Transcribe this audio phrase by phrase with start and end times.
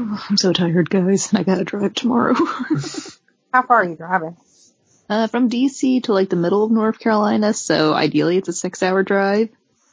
[0.30, 1.30] I'm so tired, guys.
[1.30, 2.34] and I gotta drive tomorrow.
[3.52, 4.36] How far are you driving?
[5.08, 9.02] Uh, from DC to like the middle of North Carolina, so ideally it's a six-hour
[9.02, 9.48] drive.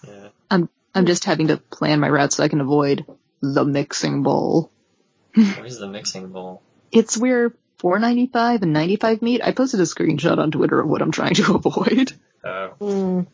[0.07, 0.27] Yeah.
[0.51, 3.05] I'm I'm just having to plan my route so I can avoid
[3.41, 4.71] the mixing bowl.
[5.33, 6.61] Where's the mixing bowl?
[6.91, 9.41] It's where 495 and 95 meet.
[9.43, 12.13] I posted a screenshot on Twitter of what I'm trying to avoid.
[12.43, 13.27] Oh, Mm.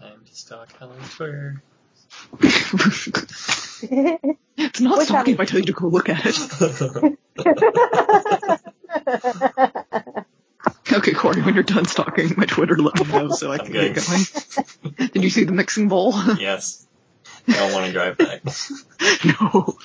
[0.00, 1.62] time to stalk Helen Twitter.
[3.82, 6.36] It's not Which stalking if I tell you to go look at it.
[10.92, 13.94] Okay, Corey, when you're done stalking my Twitter, let me know so I can good.
[13.94, 15.08] get going.
[15.12, 16.14] Did you see the mixing bowl?
[16.38, 16.86] yes.
[17.48, 18.42] I don't want to drive back.
[19.40, 19.76] no.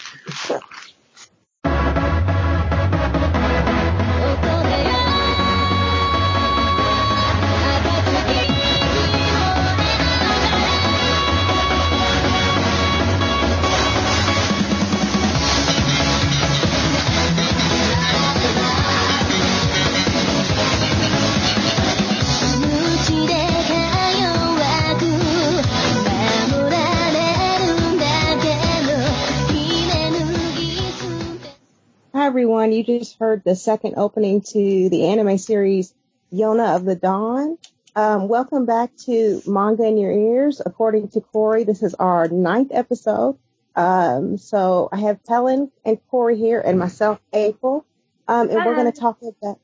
[32.61, 35.95] Everyone, you just heard the second opening to the anime series
[36.31, 37.57] Yona of the Dawn.
[37.95, 40.61] Um, welcome back to Manga in Your Ears.
[40.63, 43.39] According to Corey, this is our ninth episode.
[43.75, 47.83] Um, so I have Helen and Corey here and myself, April.
[48.27, 49.59] Um, and we're going to talk about.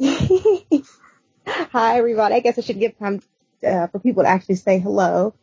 [1.46, 2.34] Hi everybody.
[2.34, 3.20] I guess I should give time
[3.62, 5.34] uh, for people to actually say hello.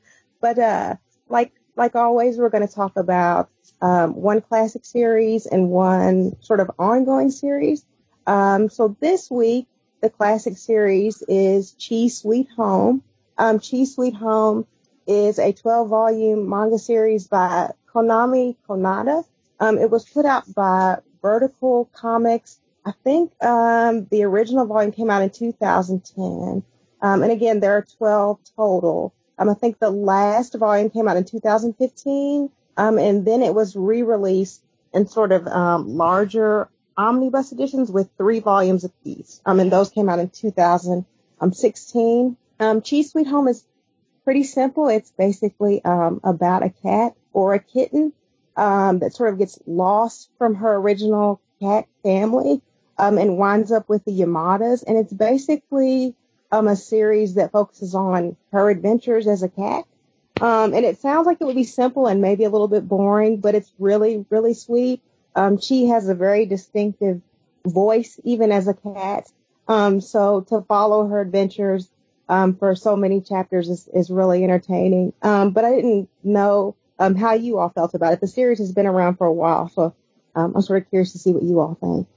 [0.41, 0.95] But uh,
[1.29, 6.59] like like always, we're going to talk about um, one classic series and one sort
[6.59, 7.85] of ongoing series.
[8.27, 9.67] Um, so this week,
[10.01, 13.03] the classic series is Chi Sweet Home.
[13.37, 14.65] Um, Chi Sweet Home
[15.07, 19.23] is a 12 volume manga series by Konami Kanata.
[19.59, 22.59] Um, it was put out by Vertical Comics.
[22.85, 26.63] I think um, the original volume came out in 2010.
[27.01, 29.13] Um, and again, there are 12 total.
[29.37, 32.49] I think the last volume came out in 2015.
[32.77, 34.61] Um, and then it was re-released
[34.93, 39.41] in sort of um, larger omnibus editions with three volumes apiece.
[39.45, 42.37] Um, and those came out in 2016.
[42.59, 43.65] Um, Chi Sweet Home is
[44.23, 44.87] pretty simple.
[44.87, 48.13] It's basically um, about a cat or a kitten
[48.55, 52.61] um, that sort of gets lost from her original cat family
[52.97, 54.83] um, and winds up with the Yamadas.
[54.85, 56.15] And it's basically
[56.51, 59.85] um, a series that focuses on her adventures as a cat.
[60.41, 63.37] Um, and it sounds like it would be simple and maybe a little bit boring,
[63.37, 65.01] but it's really, really sweet.
[65.35, 67.21] Um, she has a very distinctive
[67.65, 69.31] voice, even as a cat.
[69.67, 71.89] Um, so to follow her adventures,
[72.27, 75.13] um, for so many chapters is, is really entertaining.
[75.21, 78.21] Um, but I didn't know, um, how you all felt about it.
[78.21, 79.95] The series has been around for a while, so,
[80.35, 82.07] um, I'm sort of curious to see what you all think.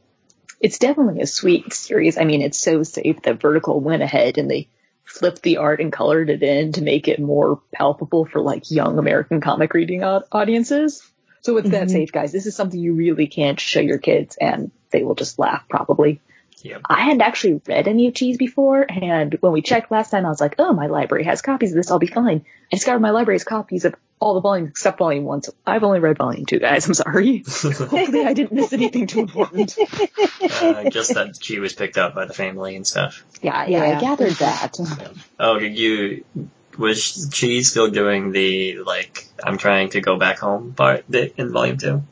[0.60, 2.18] It's definitely a sweet series.
[2.18, 4.68] I mean, it's so safe that Vertical went ahead and they
[5.08, 8.98] flipped the art and colored it in to make it more palpable for like young
[8.98, 11.02] American comic reading audiences.
[11.40, 11.92] So it's that Mhm.
[11.92, 12.32] safe, guys.
[12.32, 16.20] This is something you really can't show your kids and they will just laugh probably.
[16.62, 16.82] Yep.
[16.88, 20.28] I hadn't actually read any of Cheese before, and when we checked last time, I
[20.28, 22.44] was like, oh, my library has copies of this, I'll be fine.
[22.72, 25.84] I discovered my library has copies of all the volumes except volume one, so I've
[25.84, 26.86] only read volume two, guys.
[26.86, 27.38] I'm sorry.
[27.46, 29.76] Hopefully I didn't miss anything too important.
[29.78, 33.24] uh, just that she was picked up by the family and stuff.
[33.42, 33.96] Yeah, yeah, Yeah.
[33.96, 34.76] I gathered that.
[35.38, 36.24] Oh, did you?
[36.76, 39.26] Was she still doing the like?
[39.42, 42.02] I'm trying to go back home part in volume two.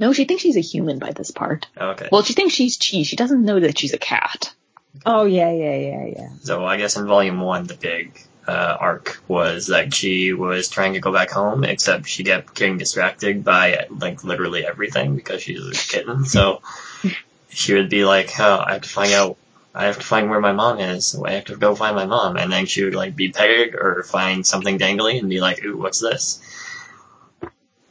[0.00, 1.68] No, she thinks she's a human by this part.
[1.76, 2.08] Okay.
[2.10, 3.02] Well, she thinks she's Chi.
[3.02, 4.52] She doesn't know that she's a cat.
[5.04, 6.28] Oh, yeah, yeah, yeah, yeah.
[6.42, 8.18] So I guess in volume one, the big
[8.48, 12.78] uh, arc was that she was trying to go back home, except she kept getting
[12.78, 16.24] distracted by like literally everything because she's a kitten.
[16.24, 16.62] So
[17.50, 19.36] she would be like, "Oh, I have to find out.
[19.74, 21.14] I have to find where my mom is.
[21.14, 24.02] I have to go find my mom." And then she would like be pegged or
[24.02, 26.40] find something dangly and be like, "Ooh, what's this?"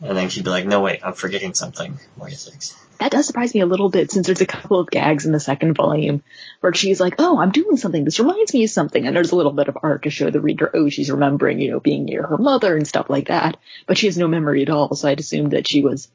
[0.01, 2.75] And then she'd be like, "No, wait, I'm forgetting something." What is this?
[2.99, 5.39] That does surprise me a little bit since there's a couple of gags in the
[5.39, 6.21] second volume
[6.59, 8.03] where she's like, oh, I'm doing something.
[8.03, 9.07] This reminds me of something.
[9.07, 11.71] And there's a little bit of art to show the reader, oh, she's remembering, you
[11.71, 13.55] know, being near her mother and stuff like that.
[13.87, 14.93] But she has no memory at all.
[14.95, 16.09] So I'd assumed that she was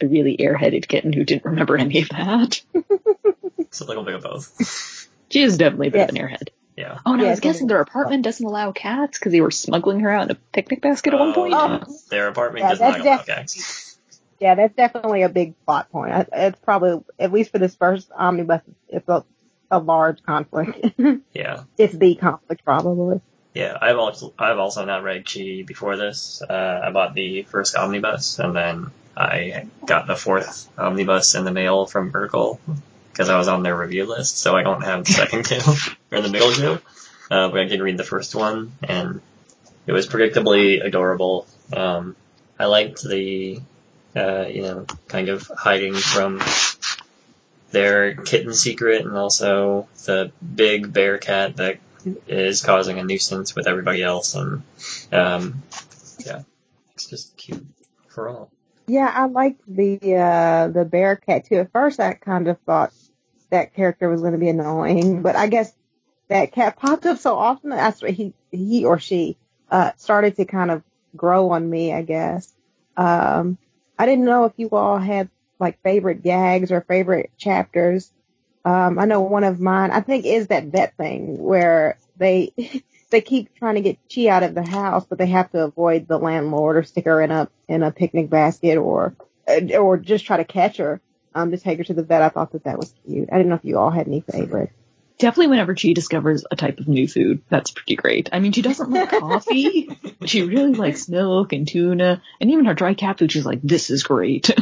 [0.00, 2.62] a really airheaded kitten who didn't remember any of that.
[3.58, 5.08] It's a little bit of both.
[5.30, 6.48] She is definitely a bit of an airhead.
[6.76, 6.98] Yeah.
[7.04, 10.10] Oh, and I was guessing their apartment doesn't allow cats because they were smuggling her
[10.10, 11.52] out in a picnic basket at one Oh, point.
[11.52, 11.84] yeah.
[12.10, 13.98] Their apartment Yeah, does not that's allow def- gags.
[14.40, 16.12] Yeah, that's definitely a big plot point.
[16.12, 19.24] I- It's probably, at least for this first omnibus, it's a,
[19.70, 20.98] a large conflict.
[21.34, 21.64] Yeah.
[21.78, 23.20] it's the conflict, probably.
[23.54, 26.40] Yeah, I've also I've also not read Chi before this.
[26.40, 31.50] Uh, I bought the first omnibus, and then I got the fourth omnibus in the
[31.52, 32.58] mail from Vertical
[33.12, 35.60] because I was on their review list, so I don't have the second two
[36.12, 36.78] or the middle two.
[37.30, 39.20] Uh, but I did read the first one, and
[39.86, 41.46] it was predictably adorable.
[41.72, 42.14] Um,
[42.58, 43.60] I liked the,
[44.14, 46.42] uh, you know, kind of hiding from
[47.70, 51.78] their kitten secret, and also the big bear cat that
[52.26, 54.62] is causing a nuisance with everybody else, and
[55.10, 55.62] um,
[56.26, 56.42] yeah,
[56.94, 57.64] it's just cute
[58.08, 58.50] for all.
[58.86, 61.56] Yeah, I liked the uh the bear cat too.
[61.56, 62.92] At first, I kind of thought
[63.50, 65.72] that character was going to be annoying, but I guess
[66.32, 69.36] that cat popped up so often that that's what he he or she
[69.70, 70.82] uh started to kind of
[71.16, 71.92] grow on me.
[71.92, 72.52] I guess.
[72.96, 73.58] Um,
[73.98, 78.10] I didn't know if you all had like favorite gags or favorite chapters.
[78.64, 82.52] Um, I know one of mine, I think, is that vet thing where they
[83.10, 86.08] they keep trying to get Chi out of the house, but they have to avoid
[86.08, 89.14] the landlord or stick her in a in a picnic basket or
[89.78, 91.00] or just try to catch her
[91.34, 92.22] um, to take her to the vet.
[92.22, 93.28] I thought that that was cute.
[93.32, 94.74] I didn't know if you all had any favorites.
[95.22, 98.28] Definitely whenever she discovers a type of new food, that's pretty great.
[98.32, 99.88] I mean, she doesn't like coffee,
[100.18, 103.62] but she really likes milk and tuna, and even her dry cat food, she's like,
[103.62, 104.50] this is great.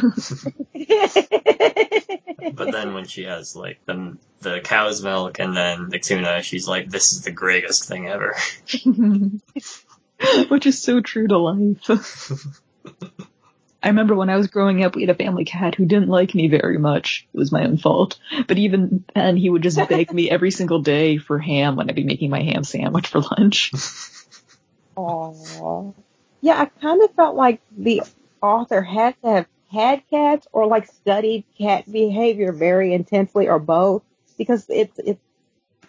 [2.53, 6.69] But then when she has like the the cow's milk and then the tuna, she's
[6.69, 8.37] like, "This is the greatest thing ever."
[10.49, 11.91] Which is so true to life.
[13.83, 16.35] I remember when I was growing up, we had a family cat who didn't like
[16.35, 17.27] me very much.
[17.33, 18.19] It was my own fault.
[18.47, 21.97] But even then, he would just beg me every single day for ham when I'd
[21.97, 23.73] be making my ham sandwich for lunch.
[24.97, 25.95] Aww.
[26.43, 28.03] Yeah, I kind of felt like the
[28.43, 34.03] author had to have had cats or like studied cat behavior very intensely or both
[34.37, 35.21] because it's it's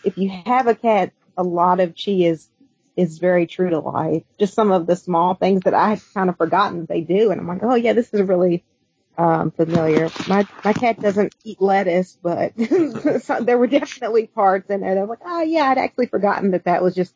[0.04, 2.48] if you have a cat, a lot of chi is
[3.01, 4.24] is very true to life.
[4.39, 7.42] Just some of the small things that I had kind of forgotten they do, and
[7.42, 8.63] I'm like, oh yeah, this is really
[9.18, 10.09] um, familiar.
[10.27, 12.53] My my cat doesn't eat lettuce, but
[13.24, 14.98] so there were definitely parts in it.
[14.98, 17.13] I'm like, oh yeah, I'd actually forgotten that that was just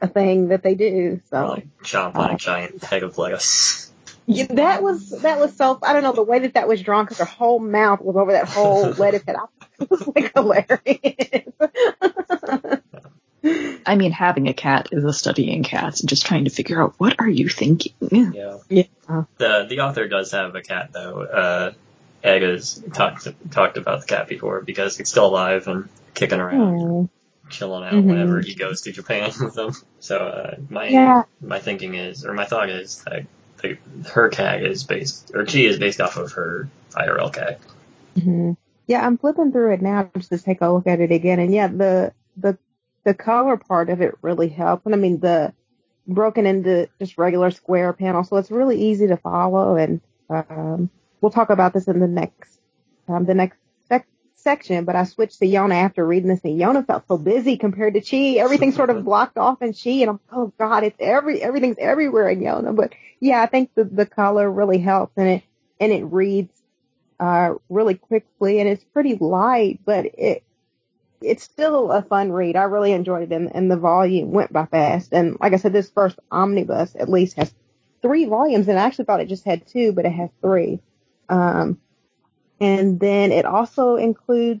[0.00, 1.20] a thing that they do.
[1.30, 3.92] So like chomp on a giant peg of lettuce.
[4.26, 5.78] yeah, that was that was so.
[5.82, 8.32] I don't know the way that that was drawn because her whole mouth was over
[8.32, 9.36] that whole lettuce head.
[9.36, 9.44] I
[9.80, 11.44] it was like hilarious.
[13.42, 16.82] I mean, having a cat is a study in cats and just trying to figure
[16.82, 17.94] out what are you thinking.
[18.32, 18.58] Yeah.
[18.68, 18.84] yeah.
[19.38, 21.22] The the author does have a cat though.
[21.22, 21.72] Uh,
[22.22, 26.60] Ed has talked talked about the cat before because it's still alive and kicking around,
[26.60, 27.08] Oh,
[27.48, 28.06] chilling out Mhm.
[28.08, 29.72] whenever he goes to Japan with them.
[30.00, 31.22] So uh, my Yeah.
[31.40, 33.24] my thinking is, or my thought is that
[33.62, 33.78] the,
[34.10, 37.58] her cat is based, or she is based off of her IRL cat.
[38.22, 38.52] hmm
[38.86, 41.52] Yeah, I'm flipping through it now just to take a look at it again, and
[41.54, 42.58] yeah, the the
[43.04, 44.86] the color part of it really helps.
[44.86, 45.52] And I mean the
[46.06, 49.76] broken into just regular square panels, so it's really easy to follow.
[49.76, 52.58] And um, we'll talk about this in the next
[53.08, 53.58] um, the next
[53.88, 54.06] sec-
[54.36, 54.84] section.
[54.84, 58.00] But I switched to Yona after reading this, and Yona felt so busy compared to
[58.00, 58.38] Chi.
[58.38, 62.28] Everything's sort of blocked off in Chi, and I'm oh god, it's every everything's everywhere
[62.28, 62.74] in Yona.
[62.74, 65.42] But yeah, I think the the color really helps, and it
[65.80, 66.52] and it reads
[67.20, 70.42] uh, really quickly and it's pretty light, but it
[71.22, 72.56] it's still a fun read.
[72.56, 75.12] I really enjoyed it and, and the volume went by fast.
[75.12, 77.52] And like I said, this first omnibus at least has
[78.02, 80.80] three volumes and I actually thought it just had two, but it has three.
[81.28, 81.78] Um,
[82.60, 84.60] and then it also includes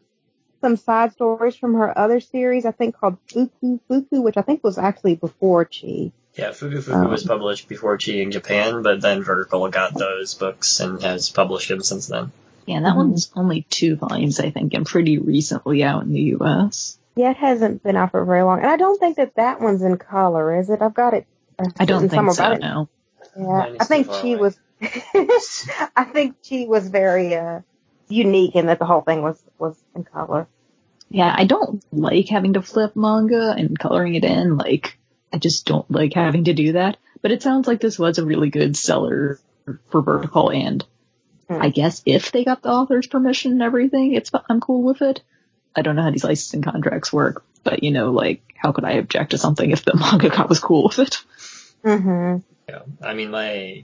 [0.60, 4.62] some side stories from her other series, I think called Fuku Fuku, which I think
[4.62, 6.12] was actually before Chi.
[6.34, 10.80] Yeah, Fuku was Um, published before Chi in Japan, but then Vertical got those books
[10.80, 12.30] and has published them since then.
[12.70, 13.08] Yeah, and that Mhm.
[13.08, 16.98] one's only two volumes, I think, and pretty recently out in the U.S.
[17.16, 18.60] Yeah, it hasn't been out for very long.
[18.60, 20.80] And I don't think that that one's in color, is it?
[20.80, 21.26] I've got it.
[21.58, 22.88] uh, I don't written think somewhere, so, but I- no.
[23.36, 24.40] Yeah, I think she away.
[24.40, 24.58] was.
[25.96, 27.60] I think she was very uh,
[28.08, 30.48] unique in that the whole thing was was in color.
[31.10, 34.56] Yeah, I don't like having to flip manga and coloring it in.
[34.56, 34.96] Like,
[35.32, 36.96] I just don't like having to do that.
[37.20, 39.38] But it sounds like this was a really good seller
[39.90, 40.84] for Vertical, and
[41.50, 41.60] Hmm.
[41.60, 45.20] I guess if they got the author's permission and everything, it's I'm cool with it.
[45.74, 48.92] I don't know how these licensing contracts work, but you know, like, how could I
[48.92, 51.18] object to something if the manga mangaka was cool with it?
[51.84, 52.36] Mm-hmm.
[52.68, 53.82] Yeah, I mean, my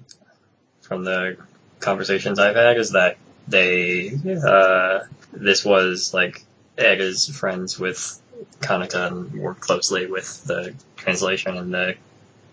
[0.83, 1.39] from the
[1.81, 3.17] conversations I've had is that
[3.49, 4.13] they
[4.47, 5.01] uh,
[5.33, 6.45] this was like
[6.79, 8.17] Ed is friends with
[8.61, 11.97] Kanata and worked closely with the translation and the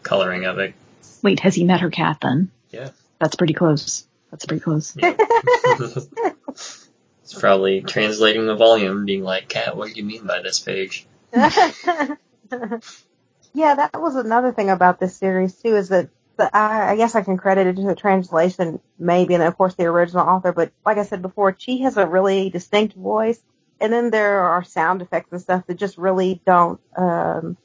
[0.01, 0.73] coloring of it.
[1.21, 2.49] Wait, has he met her cat then?
[2.71, 2.89] Yeah.
[3.19, 4.07] That's pretty close.
[4.33, 4.95] That's pretty close.
[4.97, 5.15] Yeah.
[6.47, 6.89] it's
[7.37, 12.15] probably translating the volume, being like, "Cat, what do you mean by this page?" yeah,
[13.75, 17.21] that was another thing about this series too, is that the, I, I guess I
[17.21, 20.51] can credit it to the translation, maybe, and of course the original author.
[20.51, 23.39] But like I said before, Chi has a really distinct voice,
[23.79, 27.55] and then there are sound effects and stuff that just really don't, um,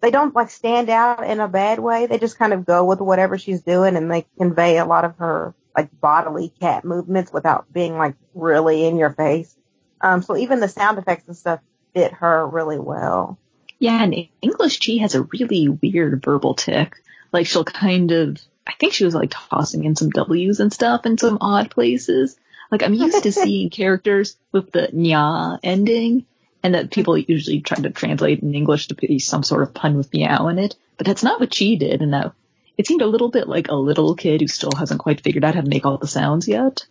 [0.00, 2.06] they don't like stand out in a bad way.
[2.06, 5.18] They just kind of go with whatever she's doing, and they convey a lot of
[5.18, 9.54] her like bodily cat movements without being like really in your face.
[10.00, 11.60] Um, so even the sound effects and stuff
[11.94, 13.38] fit her really well.
[13.78, 16.96] Yeah, and English, she has a really weird verbal tick.
[17.32, 21.06] Like she'll kind of, I think she was like tossing in some W's and stuff
[21.06, 22.36] in some odd places.
[22.70, 26.26] Like I'm used to seeing characters with the nya ending,
[26.62, 29.96] and that people usually try to translate in English to be some sort of pun
[29.96, 30.76] with meow in it.
[30.96, 32.32] But that's not what she did, and that
[32.78, 35.54] it seemed a little bit like a little kid who still hasn't quite figured out
[35.54, 36.86] how to make all the sounds yet.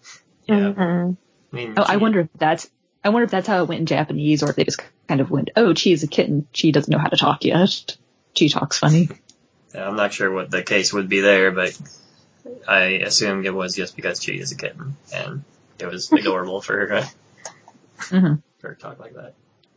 [0.48, 0.74] Yeah.
[0.74, 1.18] Mhm.
[1.52, 2.70] I mean, Oh, I wonder if that's
[3.04, 5.32] I wonder if that's how it went in Japanese, or if they just kind of
[5.32, 6.48] went, "Oh, she's a kitten.
[6.54, 7.98] She doesn't know how to talk yet.
[8.36, 9.10] She talks funny."
[9.74, 11.76] Yeah, I'm not sure what the case would be there, but
[12.68, 15.44] I assume it was just because she is a kitten, and
[15.80, 17.02] it was adorable for her,
[18.10, 19.34] hmm for her to talk like that.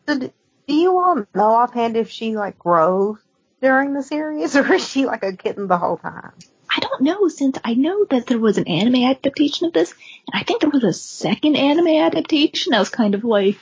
[0.07, 0.31] So do
[0.67, 3.17] you all know offhand if she like grows
[3.65, 6.33] during the series, or is she like a kitten the whole time?
[6.71, 10.41] I don't know since I know that there was an anime adaptation of this, and
[10.41, 13.57] I think there was a second anime adaptation that was kind of like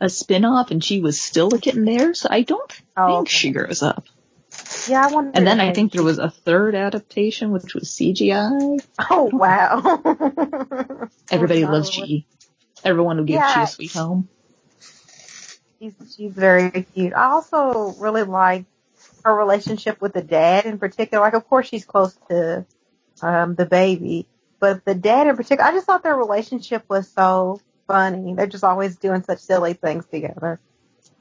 [0.00, 2.12] a spin-off, and she was still a kitten there.
[2.14, 3.30] So I don't Oh, think okay.
[3.30, 4.04] she grows up.
[4.88, 5.32] Yeah, I wonder.
[5.34, 8.78] And then I think there was a third adaptation, which was CGI.
[9.10, 11.08] Oh wow!
[11.30, 11.90] Everybody loves.
[11.90, 12.24] Chi.
[12.84, 13.52] Everyone will give Yeah.
[13.54, 14.28] Chi a sweet home.
[15.78, 17.12] She's, she's very cute.
[17.12, 18.64] I also really like
[19.26, 21.22] her relationship with the dad in particular.
[21.22, 22.64] Like, of course, she's close to
[23.20, 24.26] um, the baby,
[24.60, 28.34] but the dad in particular, I just thought their relationship was so funny.
[28.34, 30.60] They're just always doing such silly things together.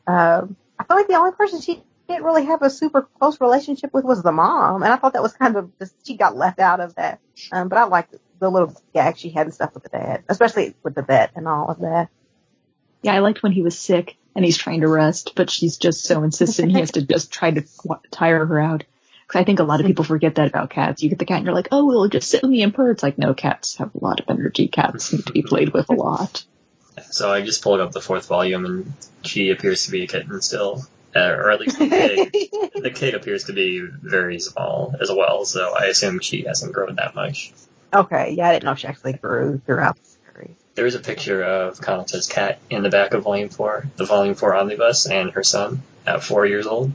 [0.06, 3.92] Um, I feel like the only person she didn't really have a super close relationship
[3.92, 6.60] with was the mom, and I thought that was kind of just she got left
[6.60, 7.20] out of that.
[7.52, 10.76] Um, but I liked the little gag she had and stuff with the dad, especially
[10.84, 12.10] with the vet and all of that.
[13.02, 16.04] Yeah, I liked when he was sick and he's trying to rest, but she's just
[16.04, 17.64] so insistent he has to just try to
[18.12, 18.84] tire her out.
[19.26, 21.02] Because I think a lot of people forget that about cats.
[21.02, 22.92] You get the cat and you're like, oh, well, just sit with me and purr.
[22.92, 24.68] It's like, no, cats have a lot of energy.
[24.68, 26.44] Cats need to be played with a lot.
[27.10, 30.42] So I just pulled up the fourth volume, and she appears to be a kitten
[30.42, 35.12] still, uh, or at least the kid, the kid appears to be very small as
[35.12, 35.46] well.
[35.46, 37.52] So I assume she hasn't grown that much.
[37.94, 40.05] Okay, yeah, I didn't know if she actually grew throughout the series.
[40.76, 44.36] There is a picture of Kanata's cat in the back of Volume 4, the Volume
[44.36, 46.92] 4 omnibus, and her son at four years old.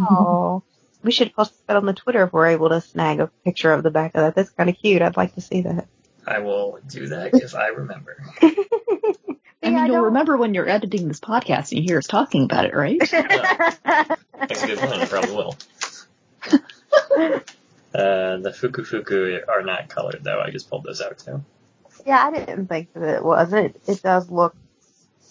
[0.00, 0.62] Oh,
[1.02, 3.82] we should post that on the Twitter if we're able to snag a picture of
[3.82, 4.34] the back of that.
[4.34, 5.02] That's kind of cute.
[5.02, 5.86] I'd like to see that.
[6.26, 8.16] I will do that if I remember.
[8.42, 8.46] I
[9.68, 12.44] mean, Yeah, you'll don't- remember when you're editing this podcast and you hear us talking
[12.44, 12.98] about it, right?
[13.10, 15.56] That's a good point, I probably will.
[17.94, 21.44] Uh, the Fuku Fuku are not colored though, I just pulled those out too.
[22.06, 23.52] Yeah, I didn't think that it was.
[23.52, 24.54] It it does look.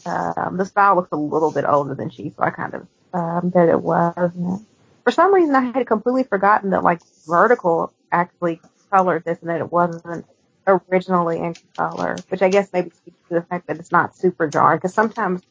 [0.06, 3.50] Um, the style looks a little bit older than she, so I kind of um,
[3.50, 4.66] bet it wasn't.
[5.04, 8.62] For some reason, I had completely forgotten that like Vertical actually
[8.92, 10.26] colored this and that it wasn't
[10.68, 14.48] originally in color, which I guess maybe speaks to the fact that it's not super
[14.48, 14.78] jarring.
[14.78, 15.42] Because sometimes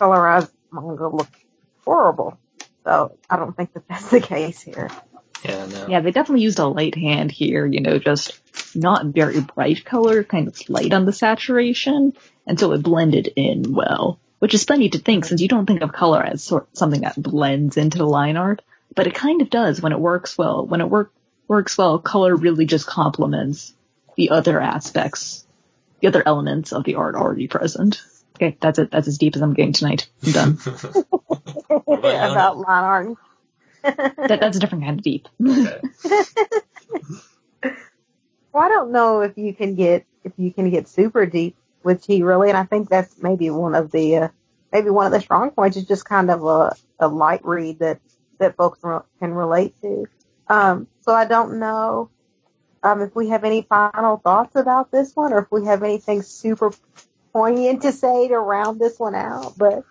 [0.00, 1.30] colorized manga look
[1.84, 2.38] horrible,
[2.84, 4.90] so I don't think that that's the case here.
[5.44, 5.86] Yeah, no.
[5.88, 8.40] Yeah, they definitely used a light hand here, you know, just
[8.76, 12.14] not very bright color, kind of light on the saturation,
[12.46, 14.18] and so it blended in well.
[14.38, 17.20] Which is funny to think since you don't think of color as sort something that
[17.20, 18.62] blends into the line art,
[18.94, 20.66] but it kind of does when it works well.
[20.66, 21.12] When it work
[21.48, 23.74] works well, color really just complements
[24.16, 25.46] the other aspects,
[26.00, 28.02] the other elements of the art already present.
[28.36, 28.90] Okay, that's it.
[28.90, 30.08] That's as deep as I'm getting tonight.
[30.24, 30.58] I'm done.
[31.70, 33.16] about you, About line art.
[33.82, 35.28] That, that's a different kind of deep.
[35.44, 35.80] Okay.
[38.52, 42.06] Well, I don't know if you can get if you can get super deep with
[42.06, 44.28] Chi really, and I think that's maybe one of the uh,
[44.72, 48.00] maybe one of the strong points is just kind of a, a light read that
[48.38, 50.06] that folks can relate to.
[50.48, 52.10] Um, so I don't know
[52.82, 56.22] um, if we have any final thoughts about this one, or if we have anything
[56.22, 56.72] super
[57.32, 59.56] poignant to say to round this one out.
[59.56, 59.84] But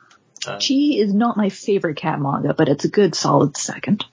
[0.45, 4.05] Uh, Chi is not my favorite cat manga, but it's a good solid second.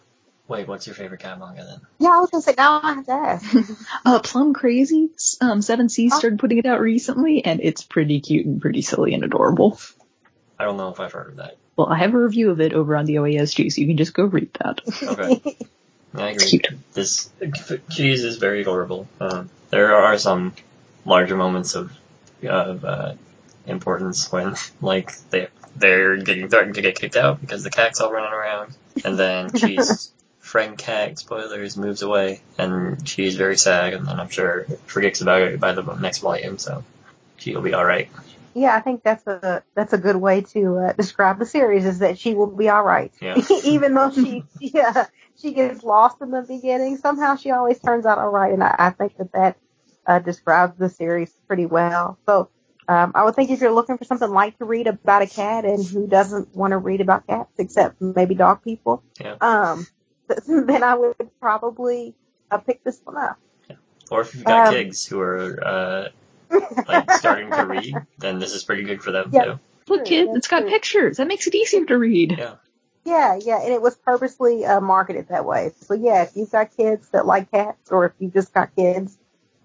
[0.47, 1.80] wait, what's your favorite cat manga then?
[1.99, 3.56] yeah, I was gonna say now I have to ask.
[4.04, 6.18] Uh, Plum Crazy, um, Seven Seas Oh.
[6.18, 9.80] started putting it out recently, and it's pretty cute and pretty silly and adorable.
[10.58, 11.56] I don't know if I've heard of that.
[11.76, 14.12] Well, I have a review of it over on the OASG, so you can just
[14.14, 14.80] go read that.
[15.02, 15.56] Okay.
[16.14, 16.47] I agree.
[16.47, 16.68] Cute.
[16.94, 17.30] This
[17.90, 19.06] cheese is very adorable.
[19.20, 20.54] Um, there are some
[21.04, 21.92] larger moments of
[22.42, 23.14] of uh,
[23.69, 28.13] importance when, like, they they're getting threatened to get kicked out because the cat's all
[28.13, 34.07] running around, and then she's friend cat spoilers moves away, and she's very sad, and
[34.07, 36.85] then I'm sure forgets about it by the next volume, so
[37.37, 38.09] she'll be all right.
[38.55, 42.01] Yeah, I think that's a that's a good way to uh, describe the series is
[42.01, 43.41] that she will be all right, Yeah.
[43.65, 45.07] even though she yeah
[45.41, 46.97] she gets lost in the beginning.
[46.97, 49.57] Somehow she always turns out all right, and I, I think that that
[50.07, 52.19] uh, describes the series pretty well.
[52.27, 52.49] So
[52.88, 55.64] um, I would think if you're looking for something light to read about a cat
[55.64, 59.37] and who doesn't want to read about cats except maybe dog people, Yeah.
[59.40, 59.87] um,
[60.47, 62.14] then I would probably
[62.50, 63.38] uh, pick this one up.
[64.11, 66.09] Or if you've got Um, kids who are uh,
[66.88, 69.45] like starting to read, then this is pretty good for them Yeah.
[69.45, 69.59] too.
[69.88, 70.71] Look, kids, it's got true.
[70.71, 71.16] pictures.
[71.18, 72.37] That makes it easier to read.
[72.38, 72.54] Yeah.
[73.04, 75.73] Yeah, yeah, and it was purposely uh, marketed that way.
[75.80, 79.16] So yeah, if you've got kids that like cats, or if you just got kids,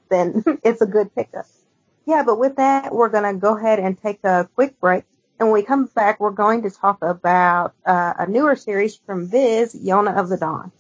[0.10, 1.46] then it's a good pickup.
[2.06, 5.04] Yeah, but with that, we're gonna go ahead and take a quick break,
[5.40, 9.28] and when we come back, we're going to talk about uh, a newer series from
[9.28, 10.72] Viz, Yona of the Dawn.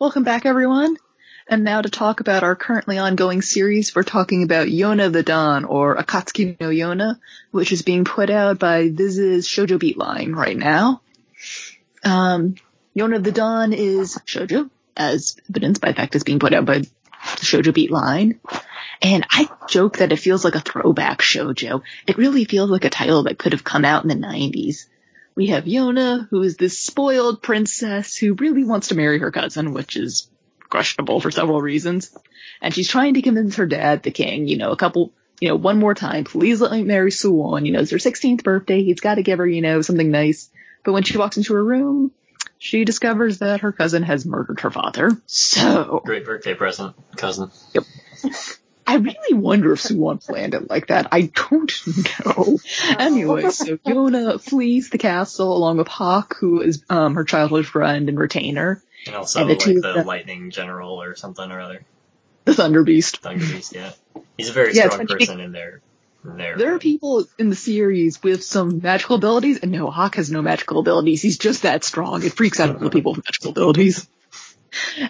[0.00, 0.96] Welcome back, everyone.
[1.46, 5.66] And now to talk about our currently ongoing series, we're talking about Yona the Dawn,
[5.66, 7.18] or Akatsuki no Yona,
[7.50, 11.02] which is being put out by Viz's Shoujo Beat line right now.
[12.02, 12.54] Um,
[12.96, 16.78] Yona the Dawn is shoujo, as evidenced by the fact it's being put out by
[16.78, 16.88] the
[17.42, 18.38] Shoujo Beatline.
[19.02, 21.82] And I joke that it feels like a throwback shoujo.
[22.06, 24.86] It really feels like a title that could have come out in the 90s.
[25.34, 29.72] We have Yona, who is this spoiled princess who really wants to marry her cousin,
[29.72, 30.28] which is
[30.68, 32.16] questionable for several reasons.
[32.60, 35.56] And she's trying to convince her dad, the king, you know, a couple, you know,
[35.56, 37.66] one more time, please let me marry Suwon.
[37.66, 38.82] You know, it's her 16th birthday.
[38.82, 40.50] He's got to give her, you know, something nice.
[40.84, 42.12] But when she walks into her room,
[42.58, 45.10] she discovers that her cousin has murdered her father.
[45.26, 47.50] So Great birthday present, cousin.
[48.90, 51.08] I really wonder if Suwon planned it like that.
[51.12, 51.72] I don't
[52.26, 52.58] know.
[52.98, 58.08] Anyway, so Yona flees the castle along with Hak, who is um, her childhood friend
[58.08, 61.84] and retainer, And also And the like two- the lightning general or something or other.
[62.46, 63.18] the Thunder Beast.
[63.18, 63.92] Thunder Beast, yeah.
[64.36, 65.80] He's a very Yeah, strong person in their
[66.24, 70.16] in their There are people in the series with some magical abilities, and no, Hak
[70.16, 71.22] has no magical abilities.
[71.22, 72.22] He's just that strong.
[72.24, 74.06] It freaks out all the people with magical abilities.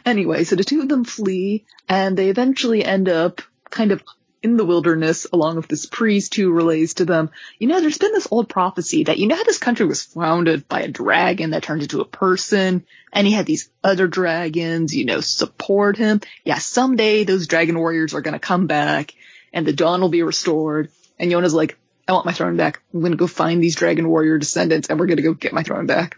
[0.07, 4.03] Anyway, so the two of them flee, and they eventually end up kind of
[4.43, 8.13] in the wilderness along with this priest who relays to them, you know, there's been
[8.13, 11.63] this old prophecy that, you know how this country was founded by a dragon that
[11.63, 16.21] turned into a person, and he had these other dragons, you know, support him?
[16.45, 19.13] Yeah, someday those dragon warriors are gonna come back,
[19.53, 21.77] and the dawn will be restored, and Yona's like,
[22.09, 22.83] I want my throne back.
[22.95, 25.87] I'm gonna go find these dragon warrior descendants, and we're gonna go get my throne
[25.87, 26.17] back.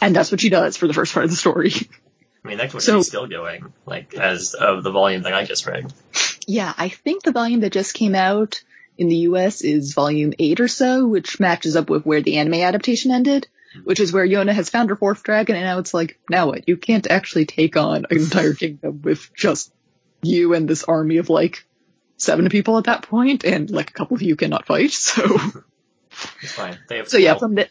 [0.00, 1.72] And that's what she does for the first part of the story.
[2.44, 5.44] I mean, that's what So- she's still doing, like as of the volume that I
[5.44, 5.92] just read.
[6.46, 8.62] Yeah, I think the volume that just came out
[8.96, 12.54] in the US is volume 8 or so, which matches up with where the anime
[12.54, 13.48] adaptation ended,
[13.82, 16.68] which is where Yona has found her fourth dragon, and now it's like, now what?
[16.68, 19.72] You can't actually take on an entire kingdom with just
[20.22, 21.66] you and this army of like
[22.16, 25.38] seven people at that point, and like a couple of you cannot fight, so.
[26.40, 26.78] It's fine.
[26.88, 27.68] They have So yeah, from the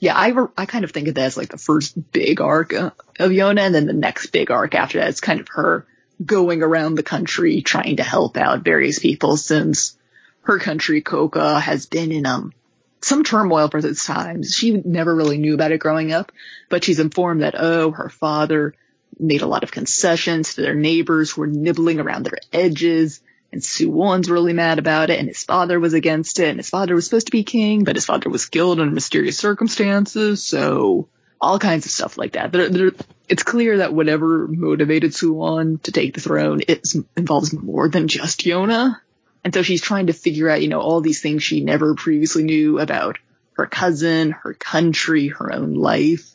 [0.00, 2.74] yeah, I re- I kind of think of that as like the first big arc
[2.74, 5.86] uh, of Yona, and then the next big arc after that is kind of her
[6.24, 9.96] going around the country trying to help out various people since
[10.42, 12.52] her country Koka has been in um
[13.00, 14.54] some turmoil for this times.
[14.54, 16.30] She never really knew about it growing up,
[16.68, 18.74] but she's informed that oh, her father
[19.18, 23.20] made a lot of concessions to their neighbors who were nibbling around their edges.
[23.50, 26.94] And Suwon's really mad about it, and his father was against it, and his father
[26.94, 31.58] was supposed to be king, but his father was killed under mysterious circumstances, so all
[31.58, 32.50] kinds of stuff like that.
[32.50, 32.92] There, there,
[33.32, 38.40] it's clear that whatever motivated Suwon to take the throne, it involves more than just
[38.44, 39.00] Yona.
[39.42, 42.44] And so she's trying to figure out, you know, all these things she never previously
[42.44, 43.16] knew about
[43.54, 46.30] her cousin, her country, her own life,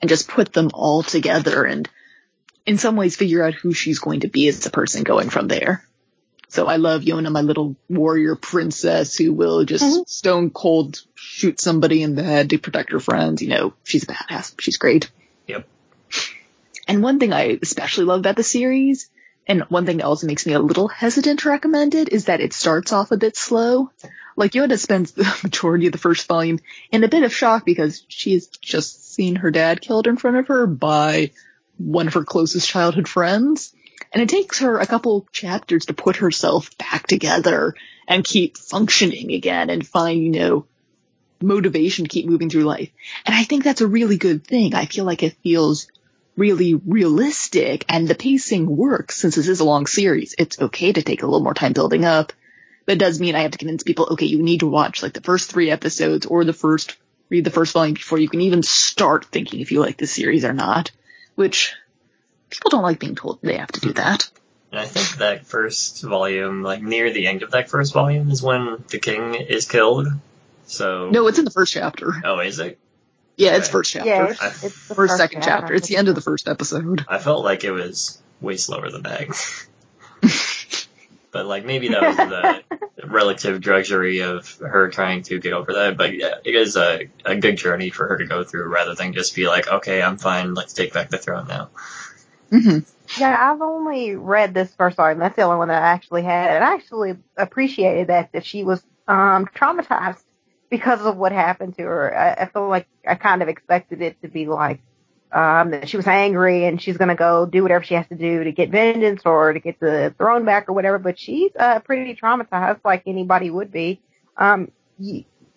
[0.00, 1.88] and just put them all together and
[2.64, 5.46] in some ways figure out who she's going to be as a person going from
[5.46, 5.84] there.
[6.48, 10.08] So I love Yona, my little warrior princess who will just Mhm.
[10.08, 13.42] stone cold shoot somebody in the head to protect her friends.
[13.42, 14.54] You know, she's a badass.
[14.58, 15.10] She's great.
[16.90, 19.08] And one thing I especially love about the series,
[19.46, 22.40] and one thing that also makes me a little hesitant to recommend it, is that
[22.40, 23.92] it starts off a bit slow.
[24.34, 26.58] Like Yona spends the majority of the first volume
[26.90, 30.48] in a bit of shock because she's just seen her dad killed in front of
[30.48, 31.30] her by
[31.78, 33.72] one of her closest childhood friends.
[34.12, 37.76] And it takes her a couple chapters to put herself back together
[38.08, 40.66] and keep functioning again and find, you know,
[41.40, 42.90] motivation to keep moving through life.
[43.24, 44.74] And I think that's a really good thing.
[44.74, 45.86] I feel like it feels
[46.40, 50.34] really realistic and the pacing works since this is a long series.
[50.38, 52.32] It's okay to take a little more time building up.
[52.86, 55.12] but it does mean I have to convince people, okay, you need to watch like
[55.12, 56.96] the first three episodes or the first,
[57.28, 60.44] read the first volume before you can even start thinking if you like the series
[60.46, 60.90] or not,
[61.34, 61.74] which
[62.48, 64.30] people don't like being told they have to do that.
[64.72, 68.42] And I think that first volume, like near the end of that first volume, is
[68.42, 70.08] when the king is killed.
[70.64, 72.14] So No, it's in the first chapter.
[72.24, 72.78] Oh, is it?
[73.40, 73.72] Yeah, it's Okay.
[73.72, 74.08] first chapter.
[74.10, 75.74] Yeah, it's, I- it's the First, second chapter.
[75.74, 77.04] It's the end of the first episode.
[77.08, 79.28] I felt like it was way slower than that.
[81.32, 82.62] but like maybe that was the
[83.06, 85.96] relative drudgery of her trying to get over that.
[85.96, 89.12] But yeah, it is a, a good journey for her to go through rather than
[89.14, 90.54] just be like, okay, I'm fine.
[90.54, 91.70] Let's take back the throne now.
[92.50, 92.78] hmm
[93.18, 95.18] Yeah, I've only read this first volume.
[95.18, 98.64] That's the only one that I actually had, and I actually appreciated that that she
[98.64, 100.22] was um, traumatized
[100.70, 102.16] because of what happened to her.
[102.16, 104.80] I, I feel like I kind of expected it to be like
[105.32, 108.44] um, that she was angry and she's gonna go do whatever she has to do
[108.44, 110.98] to get vengeance or to get the throne back or whatever.
[110.98, 114.00] But she's uh, pretty traumatized, like anybody would be.
[114.36, 114.70] Um,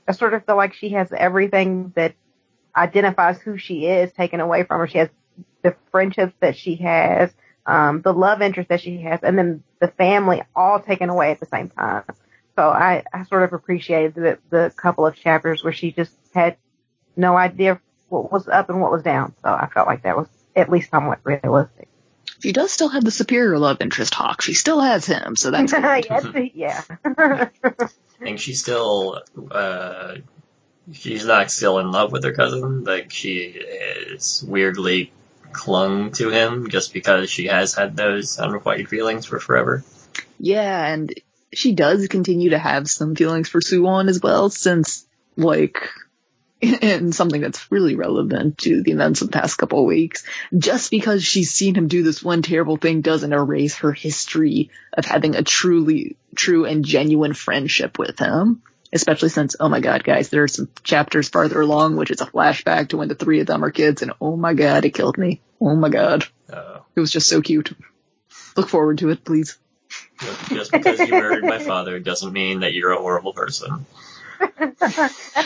[0.08, 2.16] I sort of feel like she has everything that
[2.76, 4.88] identifies who she is taken away from her.
[4.88, 5.10] She has
[5.62, 7.32] the friendships that she has,
[7.66, 11.40] um, the love interest that she has, and then the family all taken away at
[11.40, 12.04] the same time.
[12.56, 16.58] So I, I sort of appreciated the, the couple of chapters where she just had
[17.16, 19.34] no idea what was up and what was down.
[19.44, 21.90] So I felt like that was at least somewhat realistic.
[22.42, 24.42] She does still have the superior love interest, Hak.
[24.42, 26.06] She still has him, so that's good.
[26.10, 26.84] yes, yeah.
[27.06, 27.90] I
[28.20, 30.16] think she's still, uh,
[30.92, 32.84] she's not still in love with her cousin.
[32.84, 35.12] Like she is weirdly
[35.54, 39.84] clung to him just because she has had those unrequited feelings for forever.
[40.40, 41.14] Yeah, and
[41.54, 45.90] she does continue to have some feelings for Suwon as well, since, like,
[46.62, 50.24] in something that's really relevant to the events of the past couple of weeks,
[50.58, 55.06] just because she's seen him do this one terrible thing doesn't erase her history of
[55.06, 58.62] having a truly, true and genuine friendship with him.
[58.94, 62.28] Especially since, oh my god, guys, there are some chapters farther along, which is a
[62.28, 65.18] flashback to when the three of them are kids, and oh my god, it killed
[65.18, 65.42] me.
[65.60, 66.28] Oh my god.
[66.48, 67.76] Uh, It was just so cute.
[68.56, 69.58] Look forward to it, please.
[70.50, 73.86] Just because you murdered my father doesn't mean that you're a horrible person.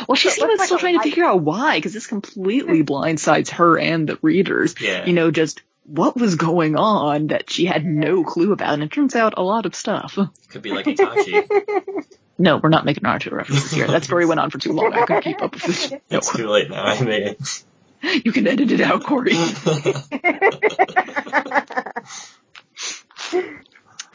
[0.08, 3.50] Well, she's even like still a trying to figure out why, because this completely blindsides
[3.52, 4.76] her and the readers.
[4.82, 5.06] Yeah.
[5.06, 8.92] You know, just what was going on that she had no clue about, and it
[8.92, 10.18] turns out a lot of stuff.
[10.50, 12.06] Could be like Itachi.
[12.40, 13.88] No, we're not making Naruto references here.
[13.88, 14.94] That story went on for too long.
[14.94, 16.04] I couldn't keep up with it.
[16.12, 16.84] No, It's too late now.
[16.84, 17.64] I made it.
[18.26, 19.34] you can edit it out, Corey.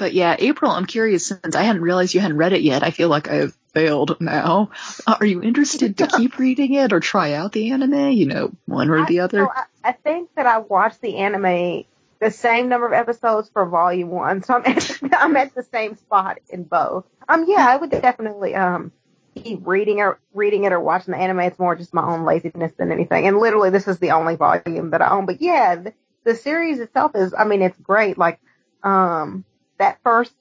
[0.03, 2.83] But yeah, April, I'm curious since I hadn't realized you hadn't read it yet.
[2.83, 4.73] I feel like I've failed now.
[5.07, 8.11] Uh, are you interested to keep reading it or try out the anime?
[8.11, 9.45] You know, one or the other?
[9.45, 11.85] so I, I think that I watched the anime
[12.19, 15.95] the same number of episodes for volume one, so I'm at, I'm at the same
[15.95, 17.05] spot in both.
[17.29, 18.91] Um, yeah, I would definitely um
[19.37, 21.39] keep reading or reading it or watching the anime.
[21.39, 23.29] It's more just my own laziness than anything.
[23.29, 25.27] And literally, this is the only volume that I own.
[25.27, 28.19] But yeah, the, the series itself is, I mean, it's great.
[28.19, 28.41] Like,
[28.83, 29.45] um,
[29.79, 30.35] that first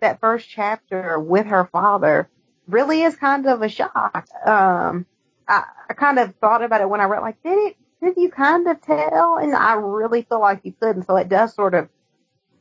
[0.00, 2.28] that first chapter with her father
[2.66, 4.26] really is kind of a shock.
[4.44, 5.06] Um,
[5.48, 8.30] I, I kind of thought about it when I read, like, did it, did you
[8.30, 9.38] kind of tell?
[9.38, 11.06] And I really feel like you couldn't.
[11.06, 11.88] So it does sort of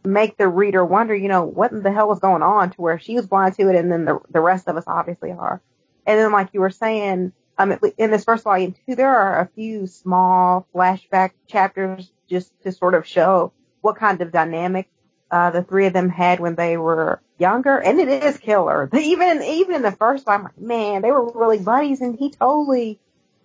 [0.04, 3.00] make the reader wonder, you know, what in the hell was going on to where
[3.00, 5.62] she was blind to it and then the, the rest of us obviously are.
[6.06, 9.50] And then like you were saying, um, in this first volume too, there are a
[9.54, 14.90] few small flashback chapters just to sort of show what kind of dynamic
[15.32, 18.90] uh, the three of them had when they were younger, and it is killer.
[18.94, 22.32] Even even in the first one, I'm like, man, they were really buddies, and he
[22.32, 23.00] totally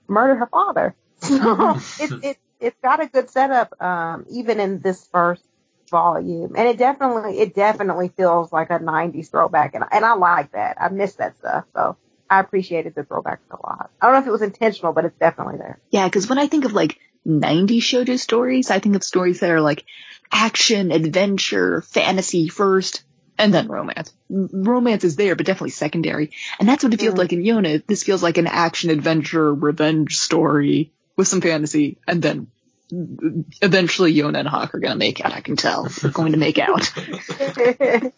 [0.08, 0.94] murdered her father.
[1.18, 5.42] So it it it's got a good setup, um, even in this first
[5.90, 10.52] volume, and it definitely it definitely feels like a '90s throwback, and and I like
[10.52, 10.76] that.
[10.80, 11.96] I miss that stuff, so
[12.28, 13.90] I appreciated the throwbacks a lot.
[14.00, 15.78] I don't know if it was intentional, but it's definitely there.
[15.90, 19.50] Yeah, because when I think of like 90s shoujo stories, I think of stories that
[19.50, 19.84] are like
[20.32, 23.02] action, adventure, fantasy first,
[23.38, 24.12] and then romance.
[24.30, 26.30] Romance is there, but definitely secondary.
[26.58, 27.18] And that's what it feels Mhm.
[27.18, 27.82] like in Yona.
[27.86, 32.46] This feels like an action, adventure, revenge story with some fantasy, and then
[32.92, 35.32] mm, eventually Yona and Hak are gonna make out.
[35.32, 35.84] I can tell.
[36.00, 36.92] They're going to make out.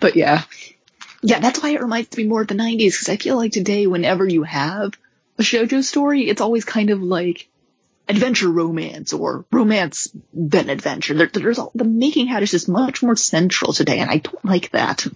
[0.00, 0.42] but yeah.
[1.22, 3.86] Yeah, that's why it reminds me more of the 90s, because I feel like today,
[3.88, 4.92] whenever you have
[5.38, 7.48] a shoujo story, it's always kind of like
[8.08, 11.14] adventure romance or romance then adventure.
[11.14, 14.44] There, there's all, the making hat is just much more central today, and I don't
[14.44, 15.06] like that.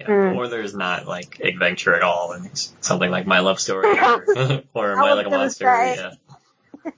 [0.00, 0.06] Yeah.
[0.06, 0.36] Mm.
[0.36, 4.24] Or there's not like adventure at all, and it's something like My Love Story or,
[4.74, 5.64] or My was Little Monster.
[5.66, 5.96] say.
[5.96, 6.12] Yeah.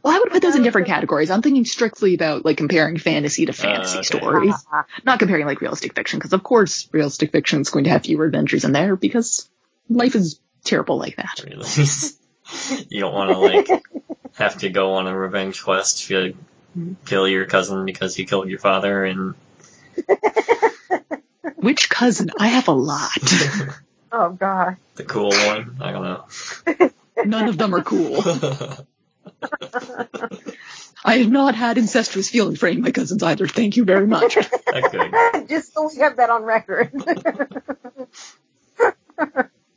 [0.02, 1.31] Well, I would put those in different categories.
[1.31, 4.05] I'm thinking strictly about like comparing fantasy to fantasy okay.
[4.05, 4.55] stories,
[5.05, 8.24] not comparing like realistic fiction, because of course realistic fiction is going to have fewer
[8.24, 9.48] adventures in there because
[9.88, 11.44] life is terrible like that.
[11.44, 11.66] Really.
[12.90, 13.83] you don't want to like
[14.35, 16.35] have to go on a revenge quest to
[17.05, 19.35] kill your cousin because he killed your father and
[21.57, 22.31] Which cousin?
[22.38, 23.11] I have a lot.
[24.12, 24.77] oh god.
[24.97, 25.77] the cool one.
[25.81, 26.90] I don't know.
[27.25, 28.23] None of them are cool.
[31.05, 33.47] I have not had incestuous feelings for any of my cousins either.
[33.47, 34.35] Thank you very much.
[34.35, 35.49] That could.
[35.49, 36.92] Just so we have that on record.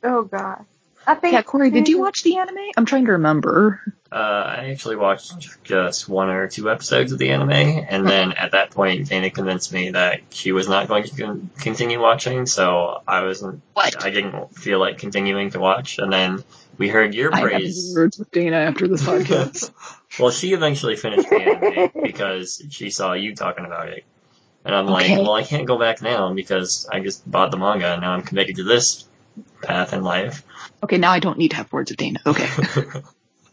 [0.03, 0.65] oh god.
[1.07, 2.57] I think Yeah, Corey, did you watch the anime?
[2.77, 3.81] I'm trying to remember.
[4.11, 8.51] Uh, I actually watched just one or two episodes of the anime, and then at
[8.51, 13.01] that point, Dana convinced me that she was not going to con- continue watching, so
[13.07, 13.61] I wasn't.
[13.73, 14.01] What?
[14.03, 16.43] I didn't feel like continuing to watch, and then
[16.77, 17.93] we heard your I have praise.
[17.95, 19.71] words with Dana after this podcast.
[20.19, 24.05] well, she eventually finished the anime because she saw you talking about it,
[24.63, 25.15] and I'm Okay.
[25.15, 28.13] like, well, I can't go back now because I just bought the manga, and now
[28.13, 29.03] I'm committed to this
[29.61, 30.43] path in life.
[30.85, 32.21] Okay, now I don't need to have words with Dana.
[32.25, 32.47] Okay.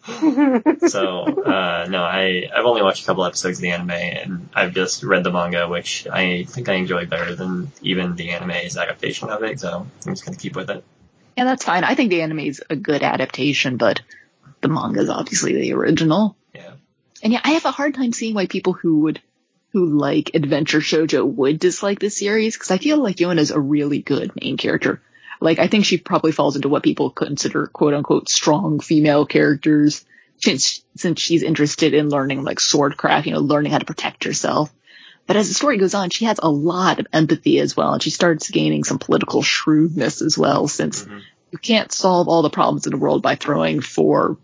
[0.88, 4.74] so uh, no, I I've only watched a couple episodes of the anime, and I've
[4.74, 9.30] just read the manga, which I think I enjoy better than even the anime's adaptation
[9.30, 9.60] of it.
[9.60, 10.84] So I'm just gonna keep with it.
[11.36, 11.84] Yeah, that's fine.
[11.84, 14.02] I think the anime is a good adaptation, but
[14.60, 16.36] the manga is obviously the original.
[16.54, 16.72] Yeah.
[17.22, 19.20] And yeah, I have a hard time seeing why people who would,
[19.72, 24.00] who like adventure shojo would dislike this series, because I feel like Yona's a really
[24.00, 25.00] good main character.
[25.40, 30.04] Like, I think she probably falls into what people consider quote unquote strong female characters,
[30.38, 34.72] since, since she's interested in learning like swordcraft, you know, learning how to protect herself.
[35.26, 38.02] But as the story goes on, she has a lot of empathy as well, and
[38.02, 41.20] she starts gaining some political shrewdness as well, since Mhm.
[41.52, 44.36] you can't solve all the problems in the world by throwing four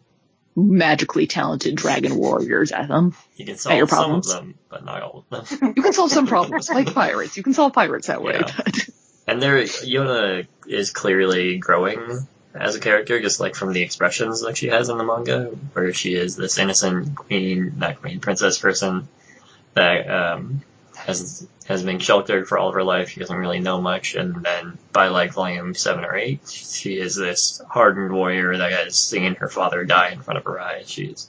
[0.55, 3.15] magically talented dragon warriors at them.
[3.37, 4.29] You can At your solve some of problems.
[4.29, 5.73] them, but not all of them.
[5.77, 7.37] You can solve some problems, like pirates.
[7.37, 8.35] You can solve pirates that way.
[8.41, 8.53] Yeah.
[8.57, 8.88] But
[9.29, 14.57] And there, Yona is clearly growing as a character, just like from the expressions that
[14.57, 19.07] she has in the manga, where she is this innocent queen, not queen, princess person
[19.75, 20.63] that um,
[20.97, 23.11] has has been sheltered for all of her life.
[23.11, 27.15] She doesn't really know much, and then by like volume seven or eight, she is
[27.15, 30.89] this hardened warrior that has seen her father die in front of her eyes.
[30.89, 31.29] She's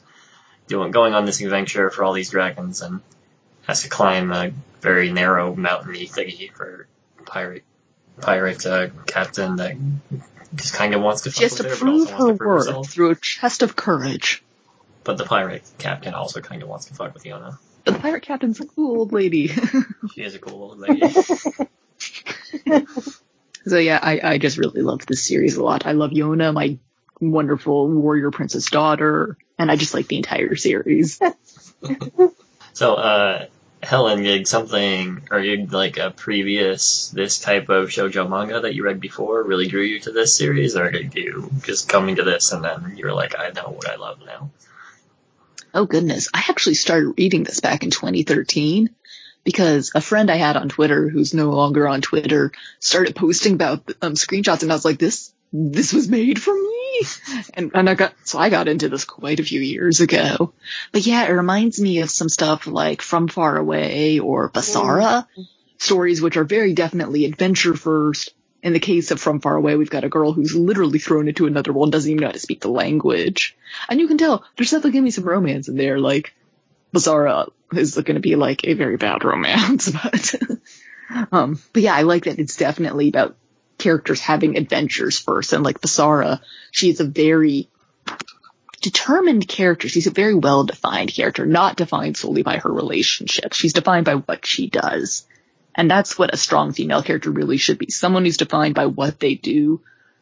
[0.68, 3.02] doing going on this adventure for all these dragons and
[3.64, 6.88] has to climb a very narrow mountainy thingy for
[7.26, 7.66] pirate
[8.22, 9.76] pirate uh, captain that
[10.56, 12.90] just kind of wants to she has to her, prove her worth herself.
[12.90, 14.44] through a chest of courage.
[15.04, 17.58] But the pirate captain also kind of wants to fuck with Yona.
[17.86, 19.52] But the pirate captain's a cool old lady.
[20.14, 21.08] She is a cool old lady.
[23.66, 25.86] so yeah, I, I just really love this series a lot.
[25.86, 26.80] I love Yona, my
[27.22, 31.20] wonderful warrior princess daughter, and I just like the entire series.
[32.74, 33.46] so, uh,
[33.82, 38.84] Helen, did something, or did like a previous, this type of shoujo manga that you
[38.84, 42.52] read before really drew you to this series, or did you just coming to this
[42.52, 44.52] and then you were like, I know what I love now?
[45.74, 46.30] Oh goodness.
[46.34, 48.89] I actually started reading this back in 2013
[49.44, 53.89] because a friend I had on Twitter who's no longer on Twitter started posting about
[54.02, 56.69] um, screenshots and I was like, this, this was made me.
[57.54, 60.54] And, and I got, so I got into this quite a few years ago.
[60.91, 65.25] But yeah, it reminds me of some stuff like From Far Away or Basara
[65.78, 68.34] stories, which are very definitely adventure first.
[68.62, 71.47] In the case of From Far Away, we've got a girl who's literally thrown into
[71.47, 73.58] another world and doesn't even know how to speak the language.
[73.88, 75.99] And you can tell there's definitely gonna be some romance in there.
[75.99, 76.34] Like
[76.93, 80.36] Basara is going to be like a very bad romance, but
[81.32, 83.36] um, but yeah, I like that it's definitely about
[83.80, 85.54] characters having adventures first.
[85.54, 87.70] And like Basara, she's a very
[88.82, 89.89] determined character.
[89.89, 93.58] She's a very well defined character, not defined solely by her relationships.
[93.58, 95.26] She's defined by what she does.
[95.76, 97.89] And that's what a strong female character really should be.
[97.89, 99.82] Someone who's defined by what they do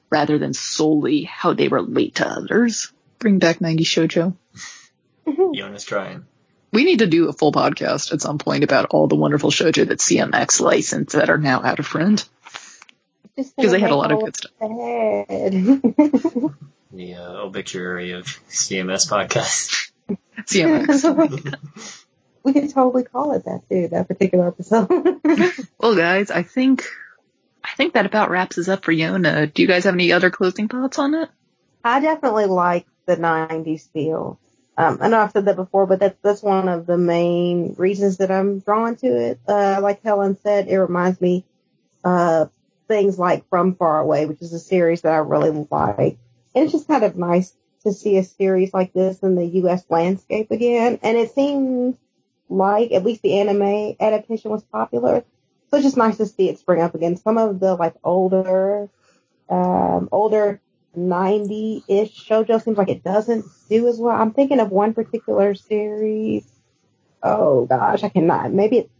[0.09, 2.91] rather than solely how they relate to others.
[3.19, 4.35] Bring back 90 Shoujo.
[5.25, 5.53] Mm-hmm.
[5.53, 6.25] Yona's trying.
[6.71, 9.87] We need to do a full podcast at some point about all the wonderful shoujo
[9.87, 12.27] that CMX licensed that are now out of print.
[13.37, 14.51] Just Because they had a lot of good stuff.
[14.59, 15.51] sad.
[16.91, 19.91] The uh, obituary of CMS podcast.
[20.39, 22.05] CMS.
[22.43, 24.89] we could totally call it that too, that particular episode.
[25.79, 26.87] well, guys, I think
[27.63, 29.53] I think that about wraps us up for Yona.
[29.53, 31.29] Do you guys have any other closing thoughts on it?
[31.83, 34.39] I definitely like the 90s feel.
[34.77, 38.17] Um, I know I've said that before, but that's that's one of the main reasons
[38.17, 39.39] that I'm drawn to it.
[39.47, 41.45] Uh, like Helen said, it reminds me
[42.03, 42.45] uh
[42.87, 46.17] things like From Far Away, which is a series that I really like.
[46.55, 49.83] And it's just kind of nice to see a series like this in the U.S.
[49.89, 50.99] landscape again.
[51.03, 51.95] And it seems
[52.49, 55.23] like at least the anime adaptation was popular.
[55.69, 57.17] So it's just nice to see it spring up again.
[57.17, 58.89] Some of the like older,
[59.49, 60.61] um, older
[60.97, 64.15] 90-ish shoujo seems like it doesn't do as well.
[64.15, 66.45] I'm thinking of one particular series.
[67.21, 68.53] Oh gosh, I cannot.
[68.53, 68.93] Maybe it's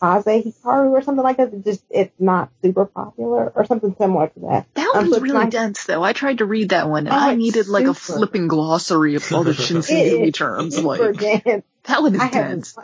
[0.00, 1.52] Kaze Hikaru or something like that.
[1.52, 4.66] It's just it's not super popular or something similar to that.
[4.74, 6.02] That Um, one was so really nice- dense, though.
[6.02, 9.14] I tried to read that one, and Oh, I it's needed like a flipping glossary
[9.14, 10.78] of all the It Shinsengumi terms.
[10.82, 11.64] Like dense.
[11.84, 12.76] that one is I have dense.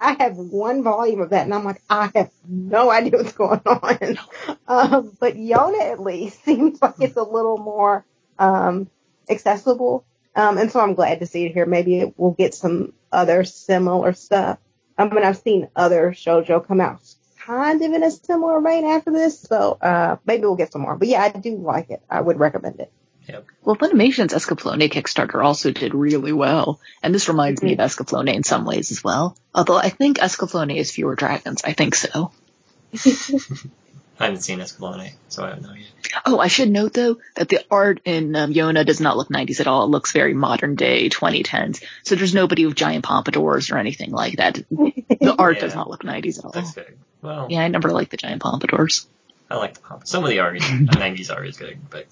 [0.00, 3.60] I have one volume of that, and I'm like, I have no idea what's going
[3.66, 4.18] on.
[4.66, 8.04] Um, but Yona at least seems like it's a little more
[8.38, 8.88] um,
[9.30, 11.66] accessible, um, and so I'm glad to see it here.
[11.66, 14.58] Maybe it will get some other similar stuff.
[15.10, 17.02] I mean, I've seen other shojo come out
[17.46, 20.96] kind of in a similar vein after this, so uh, maybe we'll get some more.
[20.96, 22.02] But yeah, I do like it.
[22.08, 22.92] I would recommend it.
[23.62, 28.42] Well, Funimation's Escaflowne Kickstarter also did really well, and this reminds me of Escaflowne in
[28.42, 29.36] some ways as well.
[29.54, 31.62] Although I think Escaflowne is fewer dragons.
[31.64, 32.32] I think so.
[34.18, 35.86] I haven't seen Escaflowne, so I don't know yet.
[36.26, 39.60] Oh, I should note though that the art in um, Yona does not look 90s
[39.60, 39.84] at all.
[39.84, 41.82] It looks very modern day 2010s.
[42.04, 44.54] So there's nobody with giant pompadours or anything like that.
[44.70, 46.50] The art does not look 90s at all.
[46.52, 46.96] That's good.
[47.22, 49.06] Well, Yeah, I never liked the giant pompadours.
[49.50, 50.06] I like the pop.
[50.06, 52.06] Some of the art, is- the 90s art is good, but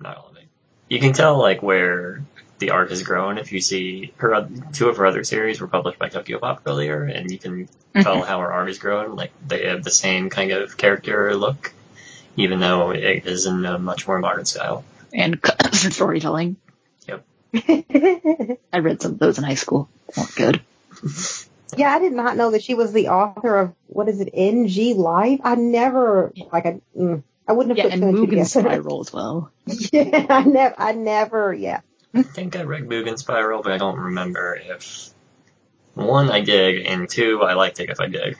[0.00, 0.44] not all of it.
[0.88, 2.22] You can tell like where
[2.58, 5.98] the art has grown if you see her two of her other series were published
[5.98, 7.68] by Tokyo Pop earlier, and you can
[8.00, 9.16] tell how her art has grown.
[9.16, 11.72] Like they have the same kind of character look,
[12.36, 14.84] even though it is in a much more modern style.
[15.12, 15.40] And
[15.72, 16.56] storytelling.
[17.06, 17.24] Yep.
[18.72, 19.88] I read some of those in high school.
[20.16, 20.60] Weren't good.
[21.76, 24.96] Yeah, I did not know that she was the author of what is it, NG
[24.96, 25.40] Life.
[25.42, 28.52] I never like I, mm, I wouldn't have Yeah, put and two and two Mugen
[28.52, 28.70] together.
[28.70, 29.50] Spiral as well.
[29.66, 31.80] yeah, I never, I never, yeah.
[32.14, 35.10] I think I read Mugen Spiral, but I don't remember if
[35.94, 38.36] one I did, and two I liked it if I did.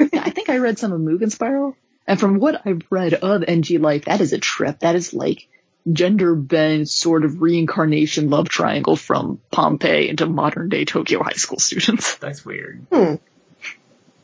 [0.00, 1.76] Yeah, I think I read some of Mugen Spiral.
[2.06, 4.80] And from what I've read of NG Life, that is a trip.
[4.80, 5.48] That is like
[5.90, 11.58] gender bent sort of reincarnation love triangle from Pompeii into modern day Tokyo high school
[11.58, 12.14] students.
[12.20, 12.86] That's weird.
[12.92, 13.14] Hmm.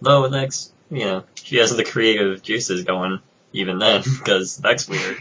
[0.01, 3.19] Though that's you know she has the creative juices going
[3.53, 5.19] even then because that's weird.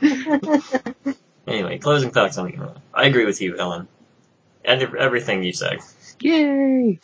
[1.50, 3.88] Anyway, closing thoughts on the I agree with you, Helen,
[4.64, 5.80] and everything you said.
[6.20, 7.00] Yay!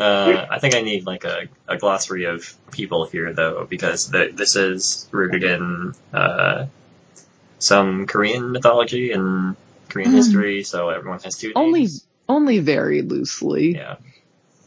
[0.00, 4.34] Uh, I think I need like a, a glossary of people here though, because th-
[4.34, 6.66] this is rooted in uh,
[7.58, 9.56] some Korean mythology and
[9.90, 10.14] Korean Mm.
[10.14, 11.56] history, so everyone has two names.
[11.56, 11.88] Only,
[12.28, 13.74] only very loosely.
[13.74, 13.96] Yeah.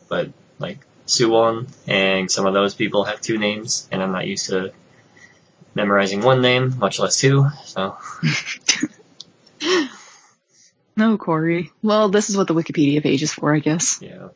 [0.08, 4.48] But like Suwon and some of those people have two names, and I'm not used
[4.48, 4.72] to
[5.74, 7.48] memorizing one name, much less two.
[7.66, 7.98] So
[10.96, 11.72] No, Corey.
[11.82, 14.00] Well, this is what the Wikipedia page is for, I guess.
[14.00, 14.28] yeah.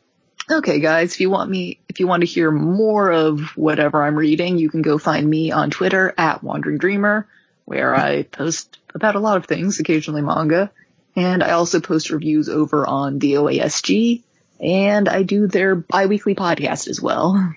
[0.50, 4.16] Okay, guys, if you want me, if you want to hear more of whatever I'm
[4.16, 7.28] reading, you can go find me on Twitter at Wandering Dreamer,
[7.66, 10.70] where I post about a lot of things, occasionally manga,
[11.14, 14.22] and I also post reviews over on the OASG,
[14.58, 17.54] and I do their bi-weekly podcast as well.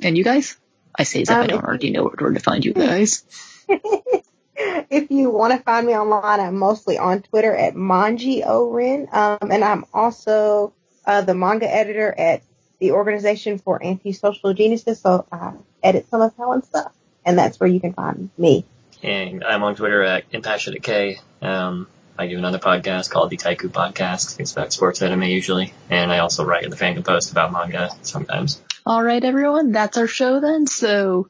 [0.00, 0.56] And you guys?
[0.98, 3.24] I say as if I Um, don't already know where to find you guys.
[3.68, 9.50] if you want to find me online, I'm mostly on Twitter at Manji Oren, um,
[9.50, 10.72] and I'm also
[11.06, 12.42] uh, the manga editor at
[12.78, 15.00] the Organization for Antisocial Geniuses.
[15.00, 16.92] So I edit some of Helen's stuff,
[17.24, 18.64] and that's where you can find me.
[19.02, 21.18] And I'm on Twitter at Impassionate K.
[21.42, 21.86] Um,
[22.18, 24.38] I do another podcast called the Taiku Podcast.
[24.38, 27.90] It's about sports anime usually, and I also write in the Fandom Post about manga
[28.02, 28.62] sometimes.
[28.86, 30.66] All right, everyone, that's our show then.
[30.66, 31.28] So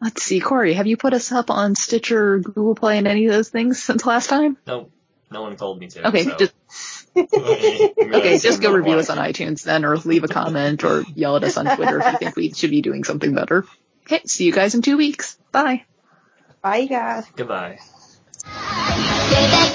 [0.00, 3.32] let's see, Corey, have you put us up on Stitcher, Google Play, and any of
[3.32, 4.56] those things since last time?
[4.66, 4.90] Nope,
[5.30, 6.08] no one told me to.
[6.08, 6.36] Okay, so.
[6.36, 6.54] just
[7.16, 11.36] Okay, okay, just go review us on iTunes then, or leave a comment, or yell
[11.36, 13.64] at us on Twitter if you think we should be doing something better.
[14.06, 15.38] Okay, see you guys in two weeks.
[15.52, 15.84] Bye.
[16.62, 17.26] Bye, guys.
[17.36, 17.78] Goodbye.
[18.44, 19.73] 出た